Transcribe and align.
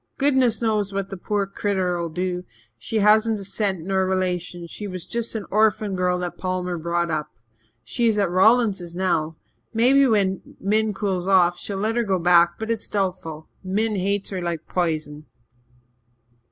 Goodness 0.17 0.63
knows 0.63 0.91
what 0.91 1.11
the 1.11 1.15
poor 1.15 1.45
critter'll 1.45 2.09
do. 2.09 2.43
She 2.75 2.95
hasn't 2.95 3.39
a 3.39 3.45
cent 3.45 3.81
nor 3.81 4.01
a 4.01 4.05
relation 4.07 4.65
she 4.65 4.87
was 4.87 5.05
just 5.05 5.35
an 5.35 5.45
orphan 5.51 5.95
girl 5.95 6.17
that 6.17 6.39
Palmer 6.39 6.79
brought 6.79 7.11
up. 7.11 7.29
She 7.83 8.07
is 8.07 8.17
at 8.17 8.27
Rawlingses 8.31 8.95
now. 8.95 9.35
Maybe 9.75 10.07
when 10.07 10.55
Min 10.59 10.95
cools 10.95 11.27
off, 11.27 11.59
she'll 11.59 11.77
let 11.77 11.97
her 11.97 12.03
go 12.03 12.17
back 12.17 12.57
but 12.57 12.71
it's 12.71 12.87
doubtful. 12.87 13.47
Min 13.63 13.95
hates 13.95 14.31
her 14.31 14.41
like 14.41 14.67
p'isen." 14.67 15.25